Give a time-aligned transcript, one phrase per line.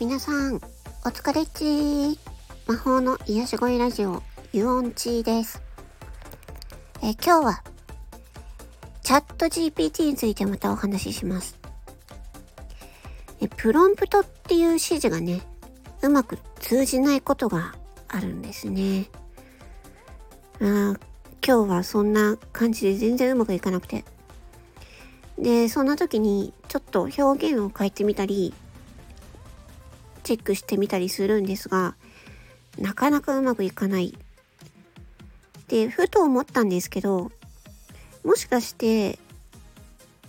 [0.00, 2.18] 皆さん、お疲れっち。
[2.66, 5.60] 魔法の癒し声ラジオ、ユオンチーです。
[7.02, 7.62] え今日は、
[9.02, 11.58] チャット GPT についてまたお話しします。
[13.42, 15.42] えプロンプトっていう指示がね、
[16.00, 17.74] うまく通じないことが
[18.08, 19.10] あるんですね。
[20.62, 20.94] あ
[21.46, 24.06] 今日はそんな感じで全然うまくいかなくて。
[25.38, 27.22] で、そんな時にちょっと表
[27.52, 28.54] 現を変えてみたり、
[30.20, 31.96] チェックしてみたりするんですが、
[32.78, 34.16] なかなかうまくいかない。
[35.68, 37.30] で、ふと思ったんですけど、
[38.24, 39.18] もしかして、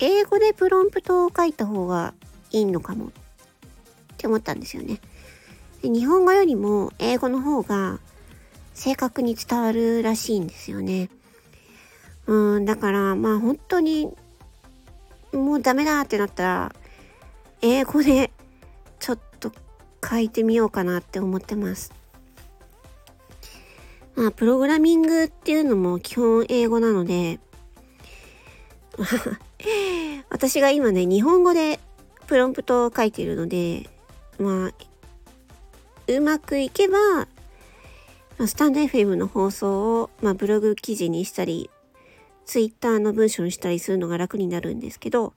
[0.00, 2.14] 英語でプロンプトを書いた方が
[2.50, 3.10] いいのかもっ
[4.16, 5.00] て思ったんですよね。
[5.82, 8.00] で日本語よりも英語の方が
[8.74, 11.10] 正確に伝わるらしいんですよね。
[12.26, 14.10] うん、だからまあ本当に
[15.32, 16.74] もうダメだってなったら
[17.60, 18.30] 英語で
[20.14, 21.92] 書いてみようかなって思ってます。
[24.14, 27.40] まあ、プログラミングっていうのも基本英語なので、
[30.30, 31.80] 私が今ね、日本語で
[32.28, 33.90] プロンプトを書いているので、
[34.38, 34.74] まあ、
[36.06, 37.26] うまくいけば、
[38.46, 41.70] スタンド FM の放送を、まあ、ブログ記事にしたり、
[42.46, 45.34] ツイッターの文章にしたりするのが楽になるんですけど、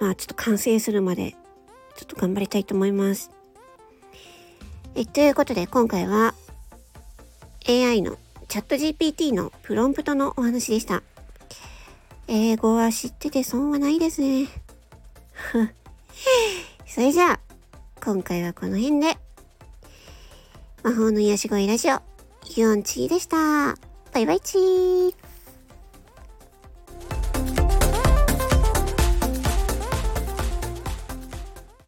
[0.00, 1.32] まあ、ちょっと完成するまで、
[1.94, 3.35] ちょっと頑張りたいと思います。
[4.98, 6.34] えということで今回は
[7.68, 8.16] AI の
[8.48, 11.02] チャット GPT のプロンプトのお話でした。
[12.28, 14.48] 英語は知ってて損はないですね。
[16.86, 17.40] それじゃあ、
[18.02, 19.18] 今回はこの辺で。
[20.82, 22.00] 魔法の癒し声ラジオ、
[22.56, 23.76] ユオンチーでした。
[24.14, 25.15] バイバイチー。